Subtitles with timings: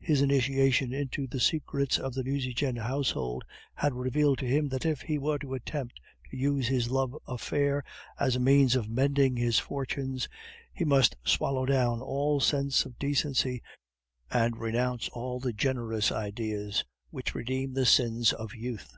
[0.00, 3.44] His initiation into the secrets of the Nucingen household
[3.76, 7.84] had revealed to him that if he were to attempt to use this love affair
[8.18, 10.28] as a means of mending his fortunes,
[10.72, 13.62] he must swallow down all sense of decency,
[14.32, 18.96] and renounce all the generous ideas which redeem the sins of youth.